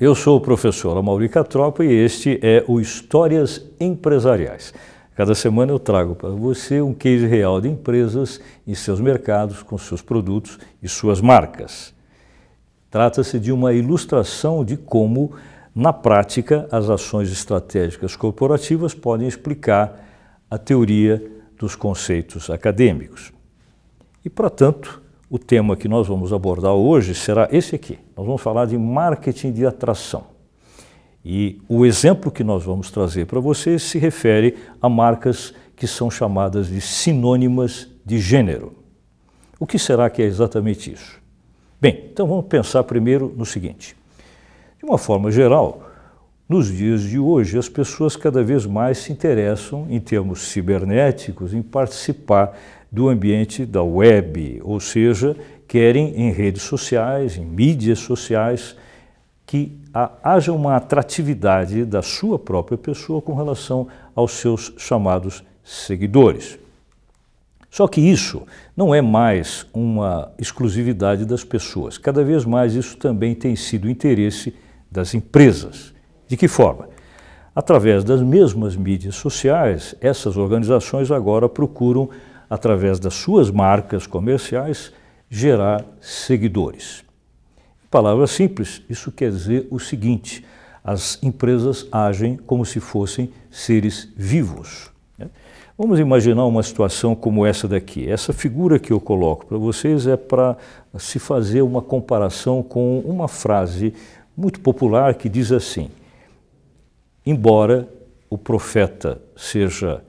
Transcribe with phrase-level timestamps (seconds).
[0.00, 4.72] Eu sou o professor Amaury Catropa e este é o Histórias Empresariais.
[5.16, 9.76] Cada semana eu trago para você um case real de empresas e seus mercados com
[9.76, 11.92] seus produtos e suas marcas.
[12.88, 15.32] Trata-se de uma ilustração de como,
[15.74, 20.08] na prática, as ações estratégicas corporativas podem explicar
[20.48, 21.28] a teoria
[21.58, 23.32] dos conceitos acadêmicos.
[24.24, 27.98] E, para tanto, o tema que nós vamos abordar hoje será esse aqui.
[28.16, 30.24] Nós vamos falar de marketing de atração.
[31.24, 36.10] E o exemplo que nós vamos trazer para vocês se refere a marcas que são
[36.10, 38.72] chamadas de sinônimas de gênero.
[39.60, 41.20] O que será que é exatamente isso?
[41.80, 43.94] Bem, então vamos pensar primeiro no seguinte.
[44.78, 45.82] De uma forma geral,
[46.48, 51.60] nos dias de hoje, as pessoas cada vez mais se interessam, em termos cibernéticos, em
[51.60, 52.56] participar
[52.90, 58.74] do ambiente da web, ou seja, querem em redes sociais, em mídias sociais,
[59.46, 59.78] que
[60.22, 66.58] haja uma atratividade da sua própria pessoa com relação aos seus chamados seguidores.
[67.70, 68.42] Só que isso
[68.76, 71.98] não é mais uma exclusividade das pessoas.
[71.98, 74.54] Cada vez mais isso também tem sido interesse
[74.90, 75.92] das empresas.
[76.26, 76.88] De que forma?
[77.54, 82.08] Através das mesmas mídias sociais, essas organizações agora procuram
[82.48, 84.92] através das suas marcas comerciais,
[85.28, 87.04] gerar seguidores.
[87.84, 90.44] Em palavras simples, isso quer dizer o seguinte:
[90.82, 94.90] as empresas agem como se fossem seres vivos.
[95.18, 95.28] Né?
[95.76, 98.10] Vamos imaginar uma situação como essa daqui.
[98.10, 100.56] Essa figura que eu coloco para vocês é para
[100.98, 103.94] se fazer uma comparação com uma frase
[104.36, 105.90] muito popular que diz assim:
[107.24, 107.88] embora
[108.30, 110.02] o profeta seja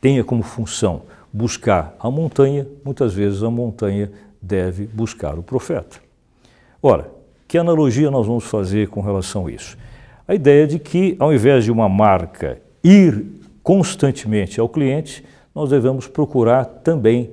[0.00, 5.98] tenha como função buscar a montanha, muitas vezes a montanha deve buscar o profeta.
[6.82, 7.10] Ora,
[7.46, 9.76] que analogia nós vamos fazer com relação a isso?
[10.26, 13.26] A ideia de que, ao invés de uma marca ir
[13.62, 17.30] constantemente ao cliente, nós devemos procurar também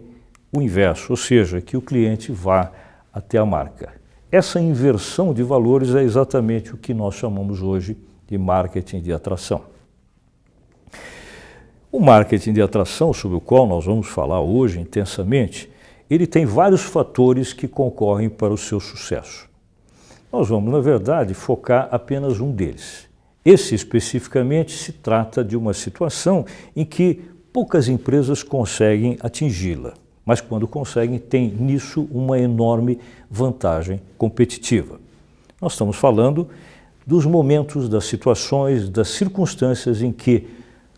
[0.51, 2.71] o inverso, ou seja, que o cliente vá
[3.13, 3.93] até a marca.
[4.31, 7.97] Essa inversão de valores é exatamente o que nós chamamos hoje
[8.27, 9.61] de marketing de atração.
[11.89, 15.69] O marketing de atração, sobre o qual nós vamos falar hoje intensamente,
[16.09, 19.47] ele tem vários fatores que concorrem para o seu sucesso.
[20.31, 23.07] Nós vamos, na verdade, focar apenas um deles.
[23.43, 27.21] Esse especificamente se trata de uma situação em que
[27.53, 29.93] poucas empresas conseguem atingi-la,
[30.25, 32.99] mas quando conseguem, tem nisso uma enorme
[33.31, 34.99] vantagem competitiva.
[35.61, 36.49] Nós estamos falando
[37.05, 40.56] dos momentos, das situações, das circunstâncias em que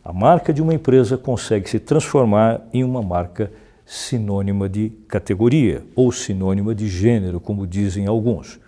[0.10, 3.52] a marca de uma empresa consegue se transformar em uma marca
[3.86, 8.60] sinônima de categoria ou sinônima de gênero, como dizem alguns.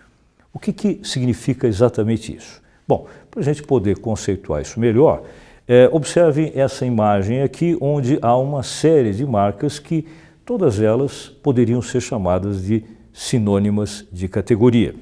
[0.53, 2.61] O que, que significa exatamente isso?
[2.87, 5.23] Bom, para a gente poder conceituar isso melhor,
[5.67, 10.05] é, observem essa imagem aqui, onde há uma série de marcas que
[10.45, 14.93] todas elas poderiam ser chamadas de sinônimas de categoria.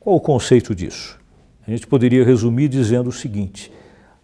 [0.00, 1.20] Qual o conceito disso?
[1.66, 3.70] A gente poderia resumir dizendo o seguinte: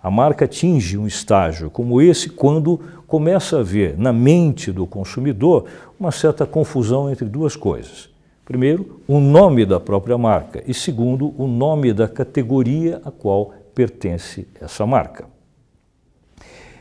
[0.04, 5.65] a marca atinge um estágio como esse quando começa a haver na mente do consumidor
[5.98, 8.10] uma certa confusão entre duas coisas.
[8.44, 14.47] Primeiro, o nome da própria marca e segundo, o nome da categoria a qual pertence
[14.60, 15.25] essa marca.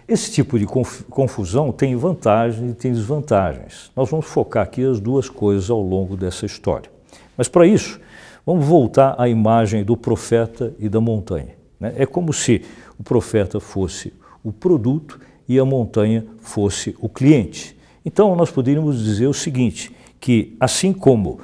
[0.05, 3.89] Esse tipo de confusão tem vantagens e tem desvantagens.
[3.95, 6.91] Nós vamos focar aqui as duas coisas ao longo dessa história.
[7.37, 8.01] Mas para isso,
[8.45, 11.63] vamos voltar à imagem do profeta e da montanha.
[11.83, 11.93] Né?
[11.97, 12.61] É como se
[12.99, 17.77] o profeta fosse o produto e a montanha fosse o cliente.
[18.05, 21.39] Então, nós poderíamos dizer o seguinte, que assim como uh,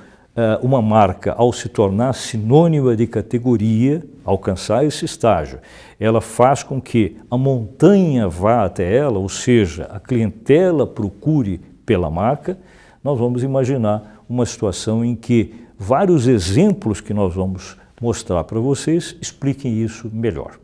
[0.62, 5.60] uma marca, ao se tornar sinônima de categoria, alcançar esse estágio,
[6.00, 12.10] ela faz com que a montanha vá até ela, ou seja, a clientela procure pela
[12.10, 12.58] marca,
[13.04, 19.16] nós vamos imaginar uma situação em que vários exemplos que nós vamos mostrar para vocês
[19.22, 20.60] expliquem isso melhor.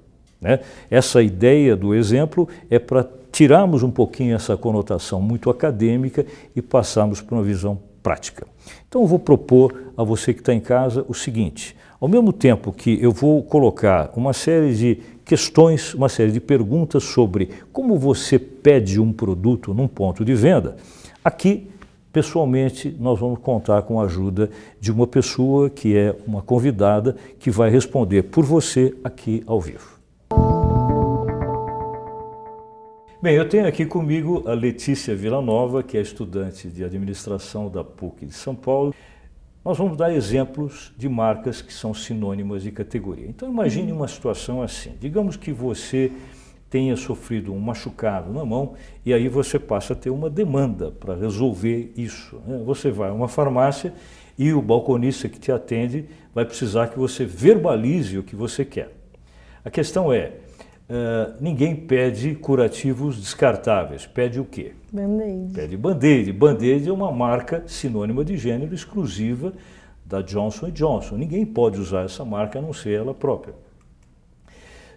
[0.45, 0.59] Né?
[0.91, 6.23] Essa ideia do exemplo é para tirarmos um pouquinho essa conotação muito acadêmica
[6.55, 8.45] e passarmos para uma visão prática.
[8.87, 12.71] Então eu vou propor a você que está em casa o seguinte: ao mesmo tempo
[12.71, 18.37] que eu vou colocar uma série de questões, uma série de perguntas sobre como você
[18.37, 20.77] pede um produto num ponto de venda,
[21.23, 21.67] aqui
[22.13, 27.49] pessoalmente nós vamos contar com a ajuda de uma pessoa que é uma convidada que
[27.49, 29.94] vai responder por você aqui ao vivo.
[33.25, 38.23] Bem, eu tenho aqui comigo a Letícia Villanova, que é estudante de administração da PUC
[38.23, 38.93] de São Paulo.
[39.63, 43.25] Nós vamos dar exemplos de marcas que são sinônimas de categoria.
[43.27, 44.93] Então imagine uma situação assim.
[44.99, 46.11] Digamos que você
[46.69, 51.15] tenha sofrido um machucado na mão e aí você passa a ter uma demanda para
[51.15, 52.39] resolver isso.
[52.45, 52.61] Né?
[52.63, 53.91] Você vai a uma farmácia
[54.37, 58.95] e o balconista que te atende vai precisar que você verbalize o que você quer.
[59.63, 60.33] A questão é,
[60.89, 64.73] uh, ninguém pede curativos descartáveis, pede o quê?
[64.91, 65.53] Band-Aid.
[65.53, 66.33] Pede Band-Aid.
[66.33, 69.53] Band-Aid é uma marca sinônima de gênero exclusiva
[70.05, 71.17] da Johnson Johnson.
[71.17, 73.55] Ninguém pode usar essa marca a não ser ela própria.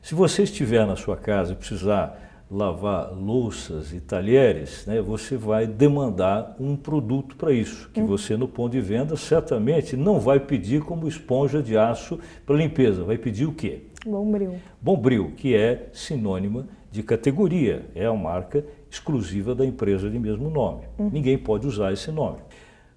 [0.03, 5.67] Se você estiver na sua casa e precisar lavar louças e talheres, né, você vai
[5.67, 8.07] demandar um produto para isso, que hum.
[8.07, 13.05] você no ponto de venda certamente não vai pedir como esponja de aço para limpeza,
[13.05, 13.83] vai pedir o quê?
[14.11, 14.55] Bombril.
[14.81, 20.83] Bombril, que é sinônima de categoria, é a marca exclusiva da empresa de mesmo nome.
[20.99, 21.11] Uhum.
[21.13, 22.39] Ninguém pode usar esse nome.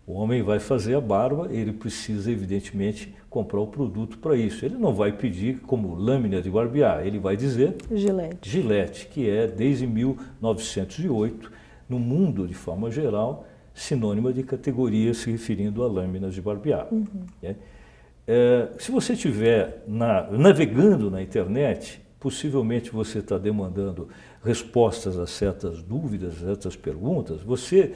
[0.08, 4.66] O homem vai fazer a barba, ele precisa, evidentemente, comprar o produto para isso.
[4.66, 8.50] Ele não vai pedir como lâmina de barbear, ele vai dizer Gillette.
[8.50, 11.52] Gillette, que é desde 1908,
[11.88, 16.88] no mundo de forma geral, sinônima de categoria se referindo a lâminas de barbear.
[16.92, 17.06] Uhum.
[17.42, 17.56] É.
[18.28, 24.08] É, se você estiver na, navegando na internet, possivelmente você está demandando
[24.44, 27.94] respostas a certas dúvidas, a certas perguntas, você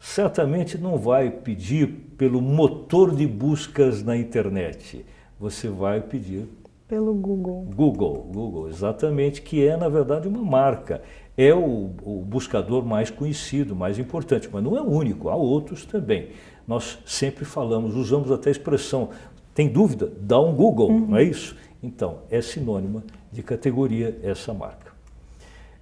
[0.00, 1.86] certamente não vai pedir
[2.16, 5.04] pelo motor de buscas na internet.
[5.38, 6.48] Você vai pedir
[6.88, 7.66] pelo Google.
[7.74, 11.02] Google, Google, exatamente, que é na verdade uma marca.
[11.36, 15.84] É o, o buscador mais conhecido, mais importante, mas não é o único, há outros
[15.84, 16.30] também.
[16.66, 19.10] Nós sempre falamos, usamos até a expressão,
[19.56, 20.12] tem dúvida?
[20.20, 21.06] Dá um Google, uhum.
[21.08, 21.56] não é isso?
[21.82, 24.92] Então, é sinônima de categoria essa marca.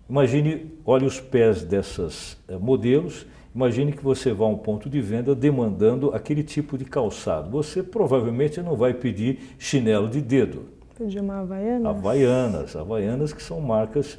[0.08, 5.00] Imagine, olhe os pés desses eh, modelos, imagine que você vá a um ponto de
[5.00, 7.50] venda demandando aquele tipo de calçado.
[7.50, 10.66] Você provavelmente não vai pedir chinelo de dedo.
[10.96, 11.86] Pedir uma Havaianas.
[11.86, 14.16] Havaianas, Havaianas que são marcas,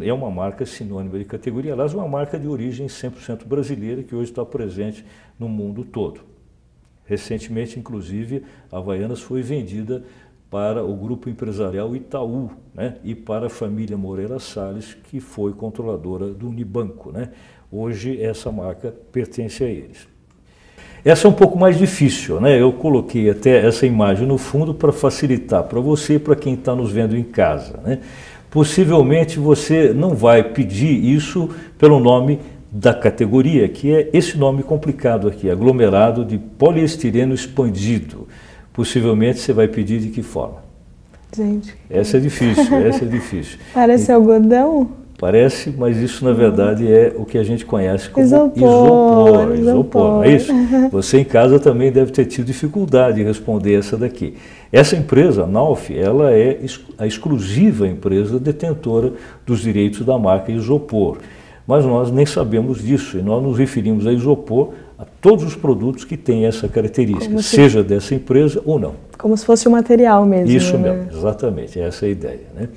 [0.00, 4.30] é uma marca sinônima de categoria, aliás, uma marca de origem 100% brasileira que hoje
[4.30, 5.04] está presente
[5.40, 6.35] no mundo todo.
[7.06, 10.02] Recentemente, inclusive, a Havaianas foi vendida
[10.50, 16.28] para o grupo empresarial Itaú né, e para a família Moreira Salles, que foi controladora
[16.28, 17.12] do Unibanco.
[17.12, 17.30] Né.
[17.70, 20.08] Hoje essa marca pertence a eles.
[21.04, 22.60] Essa é um pouco mais difícil, né?
[22.60, 26.74] Eu coloquei até essa imagem no fundo para facilitar para você e para quem está
[26.74, 27.78] nos vendo em casa.
[27.84, 28.00] Né?
[28.50, 31.48] Possivelmente você não vai pedir isso
[31.78, 32.40] pelo nome
[32.78, 38.28] da categoria, que é esse nome complicado aqui, aglomerado de poliestireno expandido.
[38.72, 40.58] Possivelmente você vai pedir de que forma?
[41.34, 41.74] Gente.
[41.88, 43.58] Essa é difícil, essa é difícil.
[43.72, 44.90] Parece e, algodão?
[45.18, 48.58] Parece, mas isso na verdade é o que a gente conhece como isopor.
[48.58, 50.52] Isopor, isopor, isopor não é isso?
[50.92, 54.34] Você em casa também deve ter tido dificuldade em responder essa daqui.
[54.70, 56.60] Essa empresa, a Nauf, ela é
[56.98, 59.14] a exclusiva empresa detentora
[59.46, 61.16] dos direitos da marca Isopor.
[61.66, 66.04] Mas nós nem sabemos disso e nós nos referimos a Isopor a todos os produtos
[66.04, 67.56] que têm essa característica, se...
[67.56, 68.94] seja dessa empresa ou não.
[69.18, 70.54] Como se fosse o material mesmo.
[70.54, 70.92] Isso né?
[70.92, 72.46] mesmo, exatamente, essa é a ideia.
[72.54, 72.68] Né?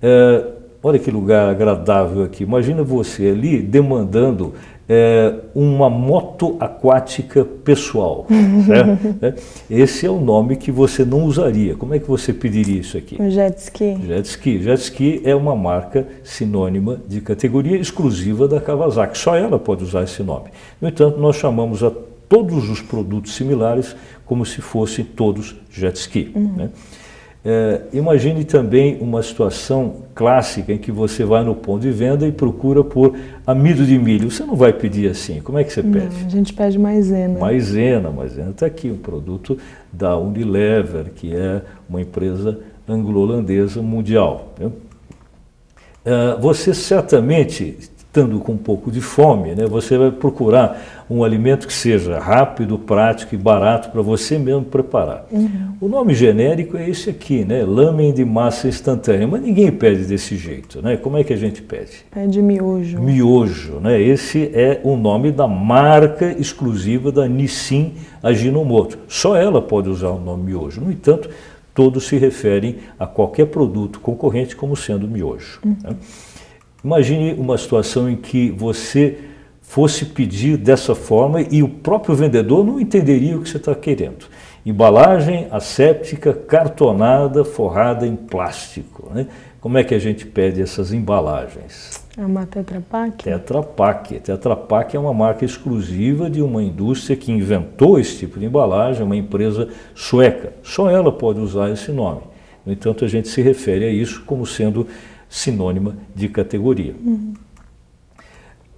[0.00, 0.46] É,
[0.82, 2.44] olha que lugar agradável aqui.
[2.44, 4.54] Imagina você ali demandando
[4.88, 8.26] é, uma moto aquática pessoal.
[8.66, 8.92] certo?
[9.22, 9.34] É,
[9.70, 11.76] esse é o nome que você não usaria.
[11.76, 13.16] Como é que você pediria isso aqui?
[13.20, 13.96] Um jet ski.
[14.06, 14.62] Jet ski.
[14.62, 19.16] Jet ski é uma marca sinônima de categoria exclusiva da Kawasaki.
[19.16, 20.50] Só ela pode usar esse nome.
[20.80, 21.92] No entanto, nós chamamos a
[22.28, 26.32] todos os produtos similares como se fossem todos jet ski.
[26.34, 26.52] Uhum.
[26.56, 26.70] Né?
[27.44, 32.30] É, imagine também uma situação clássica em que você vai no ponto de venda e
[32.30, 34.30] procura por amido de milho.
[34.30, 35.40] Você não vai pedir assim.
[35.40, 36.20] Como é que você pede?
[36.20, 37.40] Não, a gente pede maisena.
[37.40, 39.58] Maisena, maisena está aqui, um produto
[39.92, 44.54] da Unilever, que é uma empresa anglo-holandesa mundial.
[44.60, 44.70] Né?
[46.04, 47.76] É, você certamente
[48.12, 52.78] estando com um pouco de fome, né, você vai procurar um alimento que seja rápido,
[52.78, 55.24] prático e barato para você mesmo preparar.
[55.30, 55.72] Uhum.
[55.80, 60.36] O nome genérico é esse aqui, né, lamen de massa instantânea, mas ninguém pede desse
[60.36, 60.98] jeito, né?
[60.98, 62.04] Como é que a gente pede?
[62.10, 63.00] Pede miojo.
[63.00, 64.00] Miojo, né?
[64.00, 68.98] Esse é o nome da marca exclusiva da Nissin Ajinomoto.
[69.08, 70.82] Só ela pode usar o nome miojo.
[70.82, 71.30] No entanto,
[71.74, 75.60] todos se referem a qualquer produto concorrente como sendo miojo.
[75.64, 75.76] Uhum.
[75.82, 75.96] Né?
[76.84, 79.18] Imagine uma situação em que você
[79.60, 84.26] fosse pedir dessa forma e o próprio vendedor não entenderia o que você está querendo.
[84.66, 89.10] Embalagem asséptica, cartonada, forrada em plástico.
[89.14, 89.26] Né?
[89.60, 92.02] Como é que a gente pede essas embalagens?
[92.18, 93.24] É uma Tetra Pak?
[93.24, 94.20] Tetra Pak.
[94.20, 99.04] Tetra Pak é uma marca exclusiva de uma indústria que inventou esse tipo de embalagem,
[99.04, 100.52] uma empresa sueca.
[100.62, 102.20] Só ela pode usar esse nome.
[102.66, 104.86] No entanto, a gente se refere a isso como sendo
[105.32, 106.94] sinônima de categoria.
[107.02, 107.32] Uhum.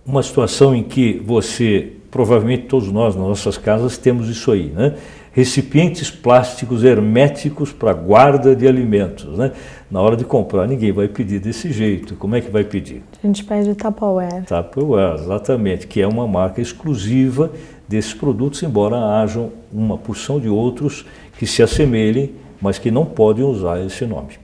[0.07, 4.95] Uma situação em que você, provavelmente todos nós nas nossas casas temos isso aí, né?
[5.33, 9.51] Recipientes plásticos herméticos para guarda de alimentos, né?
[9.91, 12.15] Na hora de comprar, ninguém vai pedir desse jeito.
[12.15, 13.03] Como é que vai pedir?
[13.23, 14.45] A gente pede Tupperware.
[14.45, 17.51] Tupperware, exatamente, que é uma marca exclusiva
[17.89, 21.05] desses produtos, embora hajam uma porção de outros
[21.37, 22.31] que se assemelhem,
[22.61, 24.44] mas que não podem usar esse nome.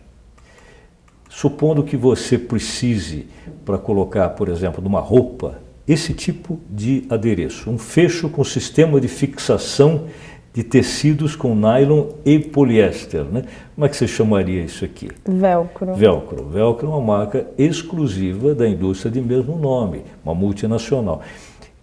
[1.30, 3.28] Supondo que você precise,
[3.64, 9.06] para colocar, por exemplo, numa roupa, esse tipo de adereço, um fecho com sistema de
[9.06, 10.06] fixação
[10.52, 13.44] de tecidos com nylon e poliéster, né?
[13.76, 15.08] Como é que você chamaria isso aqui?
[15.24, 15.94] Velcro.
[15.94, 16.48] Velcro.
[16.48, 21.22] Velcro é uma marca exclusiva da indústria de mesmo nome, uma multinacional.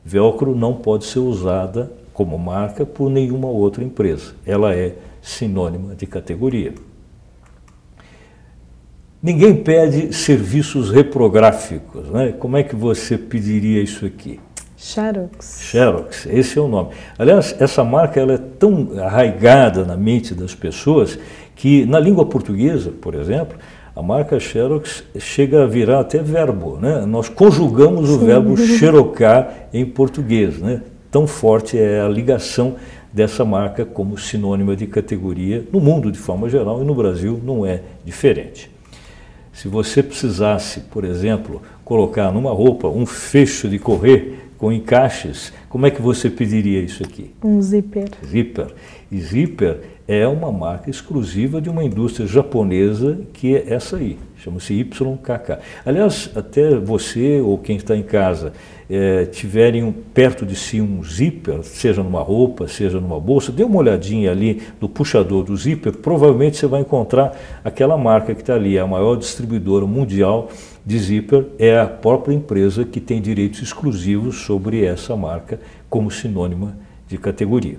[0.04, 4.36] Velcro não pode ser usada como marca por nenhuma outra empresa.
[4.46, 6.74] Ela é sinônima de categoria.
[9.28, 12.34] Ninguém pede serviços reprográficos, né?
[12.40, 14.40] Como é que você pediria isso aqui?
[14.78, 15.60] Xerox.
[15.64, 16.92] Xerox, esse é o nome.
[17.20, 21.20] Aliás, essa marca ela é tão arraigada na mente das pessoas
[21.58, 23.58] que na língua portuguesa, por exemplo,
[23.94, 27.06] a marca Xerox chega a virar até verbo, né?
[27.06, 30.84] Nós conjugamos o verbo xerocar em português, né?
[31.12, 32.78] Tão forte é a ligação
[33.12, 37.66] dessa marca como sinônima de categoria no mundo de forma geral e no Brasil não
[37.66, 38.77] é diferente.
[39.58, 45.88] Se você precisasse, por exemplo, colocar numa roupa um fecho de correr com encaixes, como
[45.88, 47.34] é que você pediria isso aqui?
[47.44, 48.08] Um zíper.
[48.24, 48.68] Zíper.
[49.12, 54.74] E zíper é uma marca exclusiva de uma indústria japonesa que é essa aí, chama-se
[54.74, 55.60] YKK.
[55.86, 58.54] Aliás, até você ou quem está em casa
[58.90, 63.80] é, tiverem perto de si um zíper, seja numa roupa, seja numa bolsa, dê uma
[63.80, 68.80] olhadinha ali no puxador do zíper, provavelmente você vai encontrar aquela marca que está ali,
[68.80, 70.50] a maior distribuidora mundial
[70.86, 75.60] de zíper, é a própria empresa que tem direitos exclusivos sobre essa marca
[75.90, 76.78] como sinônima
[77.10, 77.78] de categoria.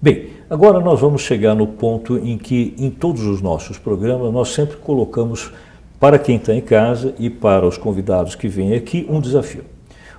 [0.00, 4.50] Bem, agora nós vamos chegar no ponto em que em todos os nossos programas nós
[4.50, 5.50] sempre colocamos
[5.98, 9.64] para quem está em casa e para os convidados que vêm aqui, um desafio.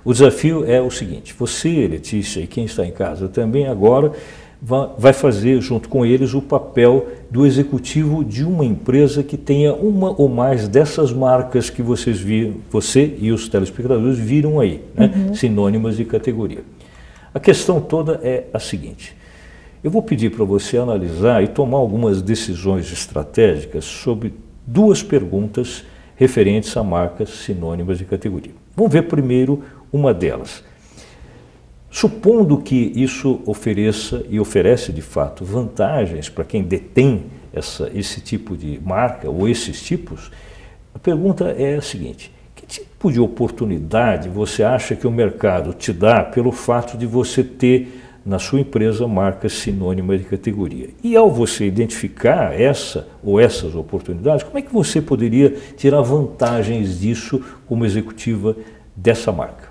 [0.04, 4.12] O desafio é o seguinte: você, Letícia, e quem está em casa também agora,
[4.98, 10.10] vai fazer junto com eles o papel do executivo de uma empresa que tenha uma
[10.10, 15.10] ou mais dessas marcas que vocês viram, você e os telespectadores viram aí, né?
[15.16, 15.34] uhum.
[15.34, 16.62] sinônimas de categoria.
[17.32, 19.18] A questão toda é a seguinte:
[19.82, 24.34] eu vou pedir para você analisar e tomar algumas decisões estratégicas sobre
[24.66, 25.84] duas perguntas
[26.16, 28.52] referentes a marcas sinônimas de categoria.
[28.76, 30.62] Vamos ver primeiro uma delas.
[31.90, 38.56] Supondo que isso ofereça e oferece de fato vantagens para quem detém essa, esse tipo
[38.56, 40.30] de marca ou esses tipos,
[40.94, 45.92] a pergunta é a seguinte: que tipo de oportunidade você acha que o mercado te
[45.92, 50.90] dá pelo fato de você ter na sua empresa marca sinônima de categoria.
[51.02, 57.00] E ao você identificar essa ou essas oportunidades, como é que você poderia tirar vantagens
[57.00, 58.56] disso como executiva
[58.94, 59.70] dessa marca?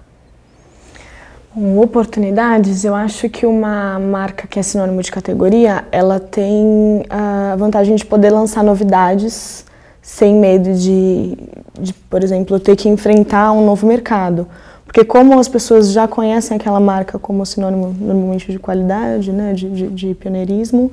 [1.56, 7.96] Oportunidades, eu acho que uma marca que é sinônimo de categoria, ela tem a vantagem
[7.96, 9.66] de poder lançar novidades
[10.02, 11.38] sem medo de,
[11.80, 14.48] de por exemplo, ter que enfrentar um novo mercado.
[14.90, 19.70] Porque como as pessoas já conhecem aquela marca como sinônimo normalmente de qualidade, né, de,
[19.70, 20.92] de, de pioneirismo,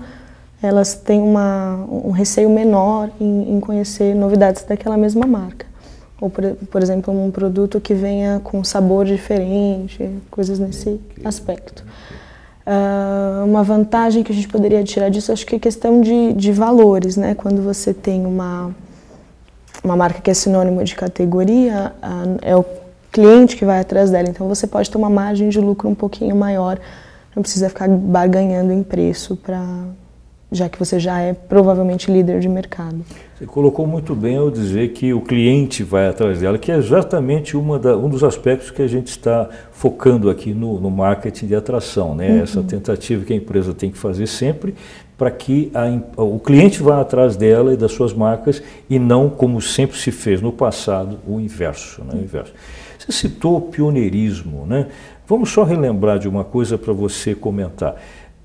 [0.63, 5.65] elas têm uma, um receio menor em, em, conhecer novidades daquela mesma marca.
[6.21, 11.83] Ou, por, por, exemplo, um produto que venha com sabor diferente, coisas nesse aspecto.
[12.67, 16.53] Uh, uma vantagem que a gente poderia tirar disso, acho que é questão de, de
[16.53, 17.35] valores, né?
[17.35, 18.75] Quando você tem uma,
[19.83, 22.65] uma marca que é sinônimo de categoria, uh, é o
[23.17, 24.29] cliente que vai atrás dela.
[24.29, 26.79] Então você pode ter uma margem de lucro um pouquinho maior,
[27.35, 29.65] não precisa ficar barganhando em preço para
[30.53, 33.05] já que você já é provavelmente líder de mercado.
[33.37, 37.57] Você colocou muito bem ao dizer que o cliente vai atrás dela, que é exatamente
[37.57, 41.55] uma da, um dos aspectos que a gente está focando aqui no, no marketing de
[41.55, 42.31] atração, né?
[42.31, 42.43] Uhum.
[42.43, 44.75] Essa tentativa que a empresa tem que fazer sempre
[45.19, 49.61] para que a, o cliente vá atrás dela e das suas marcas e não como
[49.61, 52.15] sempre se fez no passado o inverso, né?
[52.15, 52.53] O inverso.
[53.07, 54.89] Você citou o pioneirismo, né?
[55.29, 57.97] Vamos só relembrar de uma coisa para você comentar.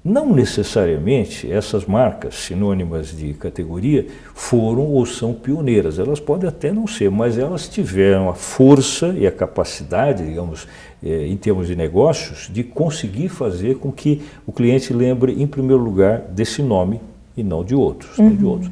[0.04, 6.00] Não necessariamente essas marcas sinônimas de categoria foram ou são pioneiras.
[6.00, 10.68] Elas podem até não ser, mas elas tiveram a força e a capacidade, digamos,
[11.04, 15.84] eh, em termos de negócios, de conseguir fazer com que o cliente lembre, em primeiro
[15.84, 17.00] lugar, desse nome
[17.38, 18.18] e não de outros.
[18.18, 18.30] Uhum.
[18.30, 18.72] Não de outros.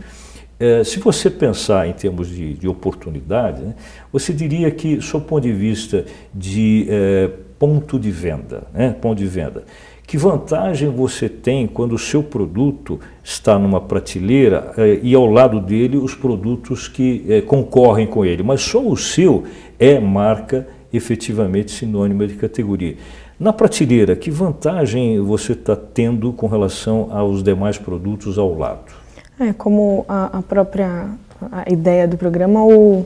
[0.60, 3.76] É, se você pensar em termos de, de oportunidade, né,
[4.12, 9.26] você diria que, sob ponto de vista de é, ponto de venda, né, ponto de
[9.26, 9.64] venda,
[10.06, 15.62] que vantagem você tem quando o seu produto está numa prateleira é, e ao lado
[15.62, 19.46] dele os produtos que concorrem com ele, mas só o seu
[19.78, 22.98] é marca efetivamente sinônima de categoria.
[23.40, 28.99] Na prateleira, que vantagem você está tendo com relação aos demais produtos ao lado?
[29.40, 31.08] É, como a, a própria
[31.52, 33.06] a ideia do programa, o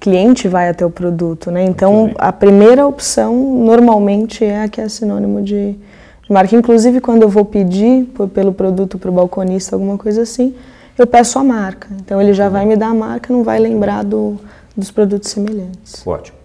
[0.00, 1.64] cliente vai até o produto, né?
[1.64, 6.54] Então, a primeira opção normalmente é a que é sinônimo de, de marca.
[6.56, 10.54] Inclusive, quando eu vou pedir por, pelo produto para o balconista, alguma coisa assim,
[10.96, 11.88] eu peço a marca.
[12.00, 14.38] Então, ele já vai me dar a marca, não vai lembrar do,
[14.76, 16.06] dos produtos semelhantes.
[16.06, 16.38] Ótimo.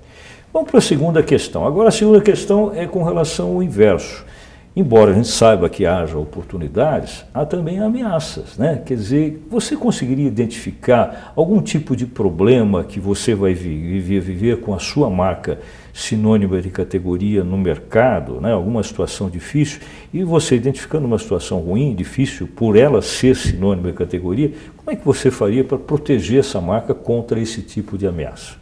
[0.54, 1.66] Vamos para a segunda questão.
[1.66, 4.26] Agora, a segunda questão é com relação ao inverso.
[4.74, 8.58] Embora a gente saiba que haja oportunidades, há também ameaças.
[8.58, 8.82] Né?
[8.86, 14.74] Quer dizer, você conseguiria identificar algum tipo de problema que você vai viver, viver com
[14.74, 15.60] a sua marca
[15.94, 18.54] sinônima de categoria no mercado, né?
[18.54, 19.82] alguma situação difícil,
[20.14, 24.96] e você identificando uma situação ruim, difícil, por ela ser sinônima de categoria, como é
[24.96, 28.54] que você faria para proteger essa marca contra esse tipo de ameaça?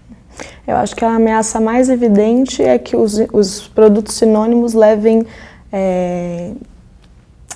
[0.66, 5.26] Eu acho que a ameaça mais evidente é que os, os produtos sinônimos levem
[5.72, 6.52] é,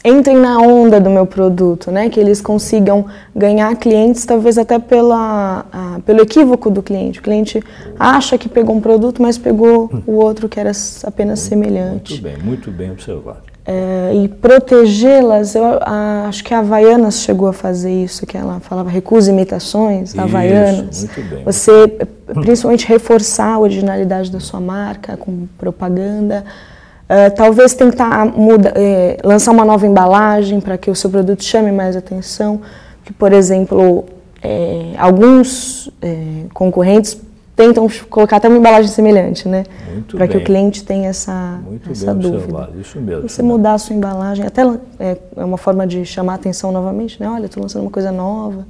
[0.04, 2.10] entrem na onda do meu produto, né?
[2.10, 3.06] Que eles consigam
[3.36, 7.20] ganhar clientes, talvez até pela, a, pelo equívoco do cliente.
[7.20, 7.64] O cliente
[7.98, 10.72] acha que pegou um produto, mas pegou o outro que era
[11.06, 12.22] apenas semelhante.
[12.22, 13.54] Muito bem, muito bem observado.
[13.66, 18.60] É, e protegê-las, eu a, acho que a Havaianas chegou a fazer isso, que ela
[18.60, 21.06] falava recusa imitações, isso, Havaianas.
[21.06, 21.46] Muito bem.
[21.46, 21.88] Você,
[22.42, 26.44] principalmente, reforçar a originalidade da sua marca com propaganda.
[27.14, 31.72] Uh, talvez tentar muda, eh, lançar uma nova embalagem para que o seu produto chame
[31.72, 32.60] mais atenção.
[33.06, 34.06] Que, por exemplo,
[34.42, 37.22] eh, alguns eh, concorrentes
[37.56, 39.64] tentam colocar até uma embalagem semelhante, né?
[40.12, 42.70] Para que o cliente tenha essa, Muito essa dúvida.
[42.80, 43.30] Isso mesmo.
[43.30, 44.64] Você mudar a sua embalagem, até
[45.00, 47.30] é, é uma forma de chamar atenção novamente, né?
[47.30, 48.66] Olha, estou lançando uma coisa nova.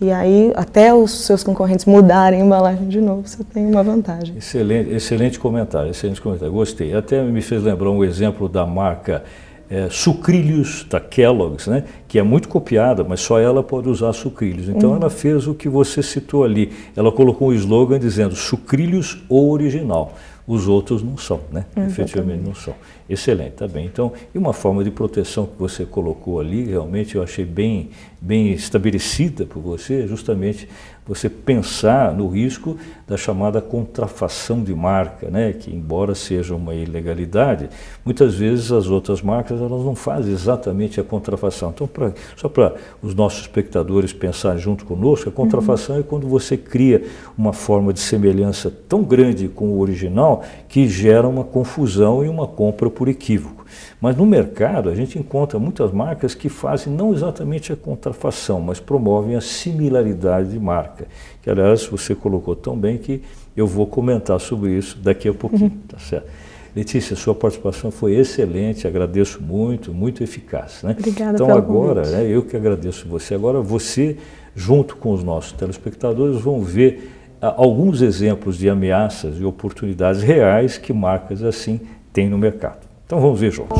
[0.00, 4.36] E aí, até os seus concorrentes mudarem a embalagem de novo, você tem uma vantagem.
[4.36, 6.52] Excelente, excelente comentário, excelente comentário.
[6.52, 6.94] Gostei.
[6.94, 9.24] Até me fez lembrar um exemplo da marca
[9.68, 11.84] é, sucrilhos da Kellogg's, né?
[12.06, 14.68] que é muito copiada, mas só ela pode usar sucrilhos.
[14.68, 14.96] Então uhum.
[14.96, 16.72] ela fez o que você citou ali.
[16.96, 20.14] Ela colocou um slogan dizendo sucrilhos ou original.
[20.46, 21.66] Os outros não são, né?
[21.76, 22.72] Efetivamente não são.
[23.08, 23.86] Excelente, tá bem.
[23.86, 27.88] Então, e uma forma de proteção que você colocou ali, realmente eu achei bem,
[28.20, 30.68] bem estabelecida por você, justamente
[31.08, 35.54] você pensar no risco da chamada contrafação de marca, né?
[35.54, 37.70] que embora seja uma ilegalidade,
[38.04, 41.70] muitas vezes as outras marcas elas não fazem exatamente a contrafação.
[41.74, 46.02] Então, pra, só para os nossos espectadores pensarem junto conosco, a contrafação uhum.
[46.02, 47.02] é quando você cria
[47.38, 52.46] uma forma de semelhança tão grande com o original que gera uma confusão e uma
[52.46, 53.64] compra por equívoco.
[54.00, 58.80] Mas no mercado a gente encontra muitas marcas que fazem não exatamente a contrafação, mas
[58.80, 61.06] promovem a similaridade de marca.
[61.40, 63.22] Que aliás você colocou tão bem que
[63.56, 65.78] eu vou comentar sobre isso daqui a pouquinho, uhum.
[65.86, 66.28] tá certo?
[66.74, 70.82] Letícia, sua participação foi excelente, agradeço muito, muito eficaz.
[70.82, 70.94] Né?
[70.98, 73.34] Obrigada então agora, né, eu que agradeço você.
[73.34, 74.16] Agora você,
[74.54, 80.76] junto com os nossos telespectadores, vão ver ah, alguns exemplos de ameaças e oportunidades reais
[80.76, 81.80] que marcas assim
[82.12, 82.87] têm no mercado.
[83.08, 83.78] Então vamos ver juntos.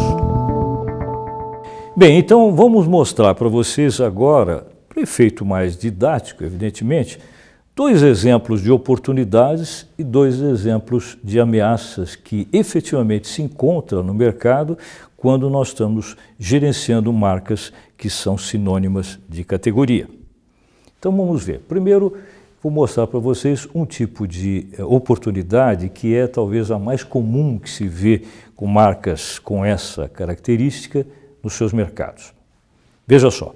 [1.95, 7.19] Bem, então vamos mostrar para vocês agora, para efeito mais didático, evidentemente,
[7.77, 14.79] dois exemplos de oportunidades e dois exemplos de ameaças que efetivamente se encontram no mercado
[15.15, 20.09] quando nós estamos gerenciando marcas que são sinônimas de categoria.
[20.99, 21.61] Então vamos ver.
[21.69, 22.15] Primeiro,
[22.63, 27.59] vou mostrar para vocês um tipo de eh, oportunidade que é talvez a mais comum
[27.59, 28.23] que se vê
[28.59, 31.07] com marcas com essa característica
[31.45, 32.35] nos seus mercados.
[33.07, 33.55] Veja só,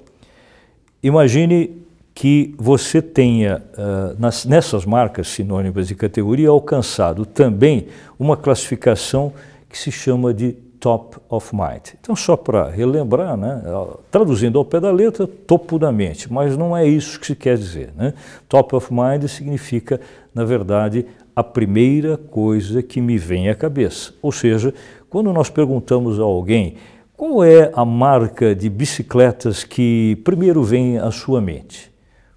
[1.02, 1.82] imagine
[2.14, 9.32] que você tenha uh, nas, nessas marcas sinônimas de categoria alcançado também uma classificação
[9.68, 11.94] que se chama de top of mind.
[12.00, 13.60] Então, só para relembrar, né,
[14.08, 17.58] traduzindo ao pé da letra, topo da mente, mas não é isso que se quer
[17.58, 17.92] dizer.
[17.96, 18.14] Né?
[18.48, 20.00] Top of mind significa,
[20.32, 24.12] na verdade, a primeira coisa que me vem à cabeça.
[24.20, 24.72] Ou seja,
[25.08, 26.76] quando nós perguntamos a alguém
[27.24, 31.88] Qual é a marca de bicicletas que primeiro vem à sua mente?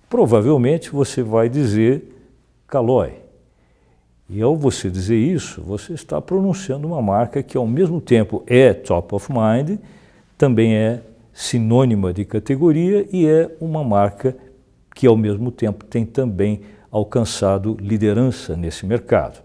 [0.08, 2.03] Provavelmente você vai dizer
[2.67, 3.13] Caloi.
[4.29, 8.75] E ao você dizer isso, você está pronunciando uma marca que ao mesmo tempo é
[8.75, 9.79] top of mind,
[10.38, 11.01] também é
[11.34, 14.38] sinônima de categoria e é uma marca
[14.93, 16.62] que ao mesmo tempo tem também
[16.95, 19.43] alcançado liderança nesse mercado.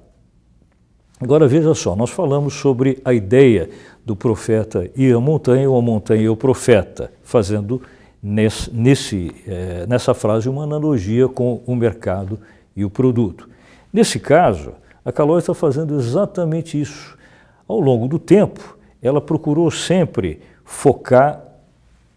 [1.20, 3.68] Agora veja só, nós falamos sobre a ideia
[4.06, 7.82] do profeta ir à montanha ou a montanha e o profeta, fazendo
[8.22, 12.38] nesse, nesse, é, nessa frase uma analogia com o mercado
[12.76, 13.48] e o produto.
[13.92, 14.72] Nesse caso,
[15.04, 17.18] a Calói está fazendo exatamente isso.
[17.66, 21.42] Ao longo do tempo, ela procurou sempre focar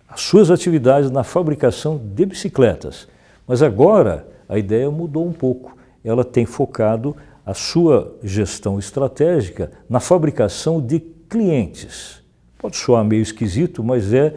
[0.08, 3.08] as suas atividades na fabricação de bicicletas.
[3.48, 5.76] Mas agora a ideia mudou um pouco.
[6.04, 12.22] Ela tem focado a sua gestão estratégica na fabricação de clientes.
[12.60, 14.36] Pode soar meio esquisito, mas é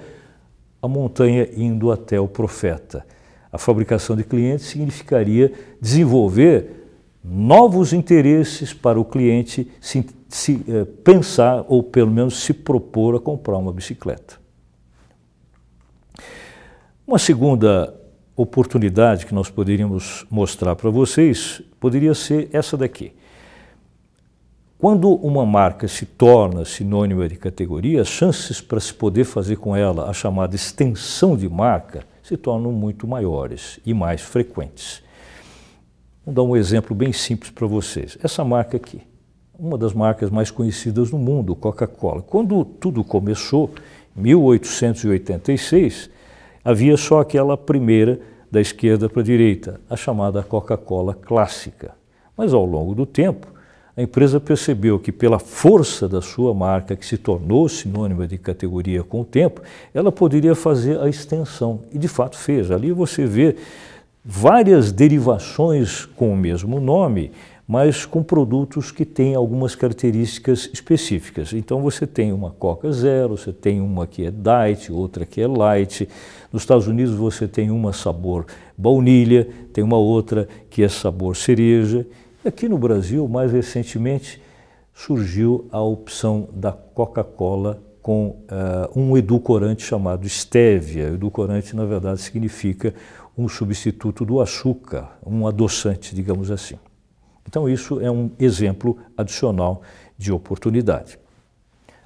[0.81, 3.05] a montanha indo até o profeta.
[3.53, 5.53] A fabricação de clientes significaria
[5.83, 6.89] desenvolver
[7.23, 13.21] novos interesses para o cliente se, se eh, pensar ou pelo menos se propor a
[13.21, 14.39] comprar uma bicicleta.
[17.07, 18.06] Uma segunda
[18.37, 23.13] oportunidade que nós poderíamos mostrar para vocês poderia ser essa daqui.
[24.79, 29.75] Quando uma marca se torna sinônima de categoria, as chances para se poder fazer com
[29.75, 35.03] ela a chamada extensão de marca se tornam muito maiores e mais frequentes.
[36.27, 38.19] Vou dar um exemplo bem simples para vocês.
[38.23, 39.01] Essa marca aqui,
[39.59, 42.21] uma das marcas mais conhecidas no mundo, Coca-Cola.
[42.21, 43.71] Quando tudo começou,
[44.15, 46.11] em 1886,
[46.67, 48.19] havia só aquela primeira
[48.51, 51.95] da esquerda para a direita, a chamada Coca-Cola clássica.
[52.37, 53.47] Mas ao longo do tempo,
[53.97, 59.05] a empresa percebeu que, pela força da sua marca, que se tornou sinônima de categoria
[59.05, 59.63] com o tempo,
[59.95, 61.83] ela poderia fazer a extensão.
[61.93, 62.73] E de fato fez.
[62.73, 63.55] Ali você vê
[64.25, 67.31] várias derivações com o mesmo nome,
[67.67, 71.53] mas com produtos que têm algumas características específicas.
[71.53, 75.49] Então você tem uma Coca Zero, você tem uma que é Diet, outra que é
[75.49, 76.09] Light.
[76.53, 78.47] Nos Estados Unidos você tem uma sabor
[78.79, 82.07] baunilha, tem uma outra que é sabor cereja.
[82.45, 84.41] Aqui no Brasil, mais recentemente,
[84.95, 91.09] surgiu a opção da Coca-Cola com uh, um edulcorante chamado stevia.
[91.09, 92.95] Edulcorante, na verdade, significa
[93.37, 96.79] um substituto do açúcar, um adoçante, digamos assim.
[97.49, 99.83] Então, isso é um exemplo adicional
[100.19, 101.19] de oportunidade.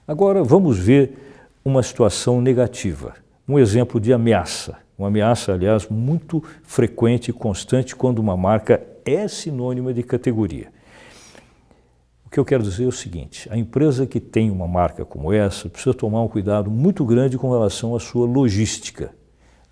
[0.06, 1.16] Agora, vamos ver
[1.64, 3.14] uma situação negativa,
[3.48, 4.76] um exemplo de ameaça.
[4.98, 10.68] Uma ameaça, aliás, muito frequente e constante quando uma marca é sinônima de categoria.
[12.26, 15.32] O que eu quero dizer é o seguinte: a empresa que tem uma marca como
[15.32, 19.12] essa precisa tomar um cuidado muito grande com relação à sua logística.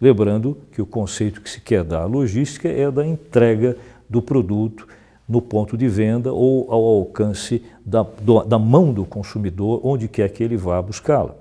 [0.00, 3.76] Lembrando que o conceito que se quer dar à logística é da entrega
[4.08, 4.88] do produto
[5.28, 10.30] no ponto de venda ou ao alcance da, do, da mão do consumidor, onde quer
[10.30, 11.36] que ele vá buscá-la.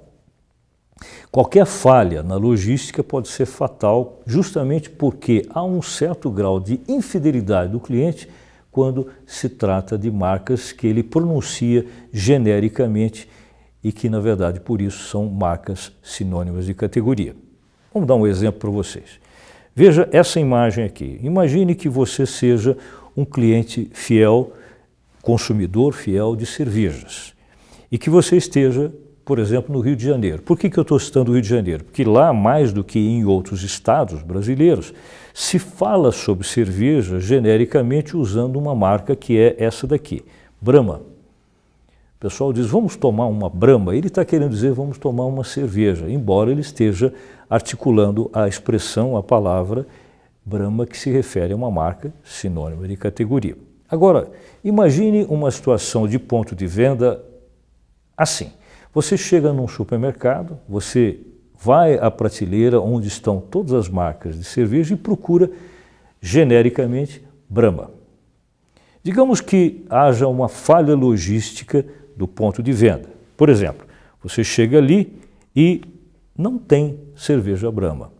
[1.31, 7.71] Qualquer falha na logística pode ser fatal, justamente porque há um certo grau de infidelidade
[7.71, 8.27] do cliente
[8.71, 13.29] quando se trata de marcas que ele pronuncia genericamente
[13.83, 17.35] e que, na verdade, por isso são marcas sinônimas de categoria.
[17.93, 19.19] Vamos dar um exemplo para vocês.
[19.75, 21.19] Veja essa imagem aqui.
[21.21, 22.75] Imagine que você seja
[23.17, 24.53] um cliente fiel,
[25.23, 27.33] consumidor fiel de cervejas.
[27.91, 28.93] E que você esteja,
[29.25, 30.43] por exemplo, no Rio de Janeiro.
[30.43, 31.83] Por que, que eu estou citando o Rio de Janeiro?
[31.83, 34.93] Porque lá, mais do que em outros estados brasileiros,
[35.33, 40.23] se fala sobre cerveja genericamente usando uma marca que é essa daqui,
[40.61, 41.01] Brahma.
[42.17, 43.95] O pessoal diz, vamos tomar uma Brahma.
[43.95, 47.13] Ele está querendo dizer, vamos tomar uma cerveja, embora ele esteja
[47.49, 49.85] articulando a expressão, a palavra
[50.47, 53.57] Brahma, que se refere a uma marca sinônima de categoria.
[53.89, 54.31] Agora,
[54.63, 57.21] imagine uma situação de ponto de venda
[58.15, 58.53] assim.
[58.93, 61.19] Você chega num supermercado, você
[61.59, 65.51] vai à prateleira onde estão todas as marcas de cerveja e procura
[66.21, 67.91] genericamente Brahma.
[69.03, 73.09] Digamos que haja uma falha logística do ponto de venda.
[73.35, 73.85] Por exemplo,
[74.23, 75.13] você chega ali
[75.53, 75.81] e
[76.37, 78.16] não tem cerveja Brahma.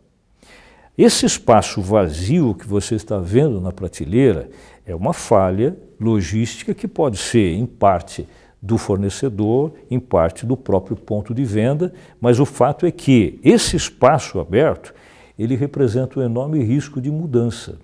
[0.98, 4.50] Esse espaço vazio que você está vendo na prateleira
[4.84, 8.28] é uma falha logística que pode ser, em parte,
[8.60, 13.76] do fornecedor, em parte do próprio ponto de venda, mas o fato é que esse
[13.76, 14.92] espaço aberto
[15.38, 17.78] ele representa um enorme risco de mudança.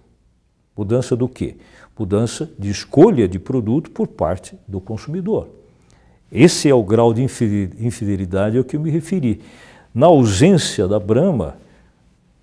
[0.75, 1.57] Mudança do quê?
[1.97, 5.49] Mudança de escolha de produto por parte do consumidor.
[6.31, 9.39] Esse é o grau de infidelidade ao que eu me referi.
[9.93, 11.57] Na ausência da Brahma,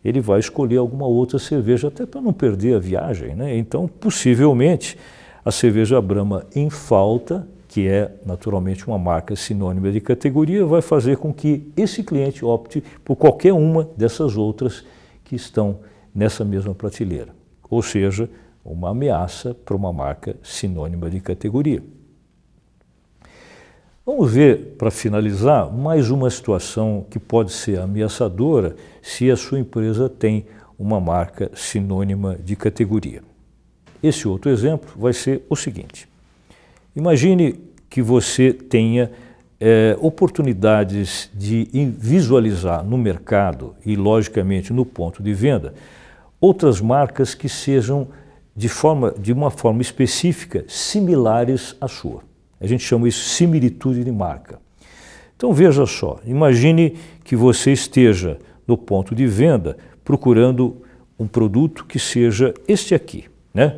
[0.05, 3.35] ele vai escolher alguma outra cerveja, até para não perder a viagem.
[3.35, 3.57] Né?
[3.57, 4.97] Então, possivelmente,
[5.45, 11.17] a cerveja Brahma em falta, que é naturalmente uma marca sinônima de categoria, vai fazer
[11.19, 14.85] com que esse cliente opte por qualquer uma dessas outras
[15.25, 15.79] que estão
[16.15, 17.35] nessa mesma prateleira.
[17.69, 18.29] Ou seja,
[18.65, 21.83] uma ameaça para uma marca sinônima de categoria.
[24.05, 30.09] Vamos ver, para finalizar, mais uma situação que pode ser ameaçadora se a sua empresa
[30.09, 30.47] tem
[30.79, 33.23] uma marca sinônima de categoria.
[34.03, 36.09] Esse outro exemplo vai ser o seguinte:
[36.97, 37.61] imagine
[37.91, 39.13] que você tenha
[39.61, 45.75] é, oportunidades de visualizar no mercado e, logicamente, no ponto de venda,
[46.41, 48.09] outras marcas que sejam
[48.57, 52.30] de, forma, de uma forma específica similares à sua.
[52.61, 54.59] A gente chama isso similitude de marca.
[55.37, 56.95] Então veja só, imagine
[57.25, 60.77] que você esteja no ponto de venda procurando
[61.19, 63.77] um produto que seja este aqui, né?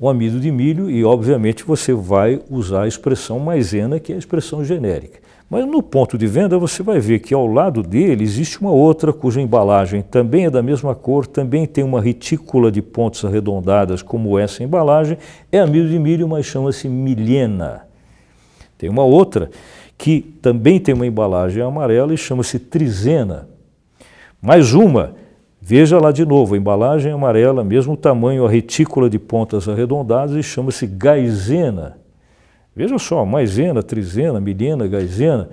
[0.00, 4.18] Um amido de milho e obviamente você vai usar a expressão maisena, que é a
[4.18, 5.20] expressão genérica.
[5.48, 9.12] Mas no ponto de venda você vai ver que ao lado dele existe uma outra
[9.12, 14.38] cuja embalagem também é da mesma cor, também tem uma retícula de pontas arredondadas como
[14.38, 15.16] essa embalagem,
[15.52, 17.85] é amido de milho, mas chama-se milena.
[18.78, 19.50] Tem uma outra
[19.98, 23.48] que também tem uma embalagem amarela e chama-se trizena.
[24.40, 25.14] Mais uma,
[25.60, 30.42] veja lá de novo, a embalagem amarela, mesmo tamanho, a retícula de pontas arredondadas e
[30.42, 31.98] chama-se gaizena.
[32.74, 35.48] Veja só, maisena, trizena, milena, gaizena,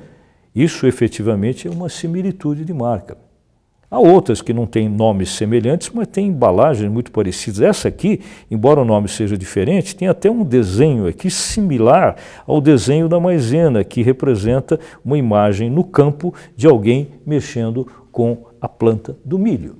[0.53, 3.17] isso efetivamente é uma similitude de marca.
[3.93, 7.61] Há outras que não têm nomes semelhantes, mas têm embalagens muito parecidas.
[7.61, 12.15] Essa aqui, embora o nome seja diferente, tem até um desenho aqui similar
[12.47, 18.67] ao desenho da maisena, que representa uma imagem no campo de alguém mexendo com a
[18.67, 19.75] planta do milho.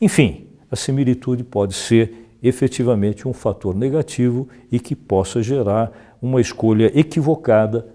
[0.00, 6.90] Enfim, a similitude pode ser efetivamente um fator negativo e que possa gerar uma escolha
[6.98, 7.86] equivocada,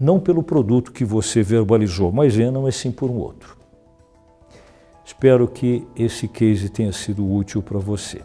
[0.00, 3.57] não pelo produto que você verbalizou maisena, mas sim por um outro.
[5.08, 8.20] Espero que esse case tenha sido útil para você.